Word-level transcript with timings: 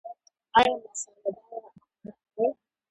ایا 0.57 0.73
مساله 0.81 1.19
داره 1.35 1.41
خواړه 1.45 1.69
خورئ؟ 2.31 2.49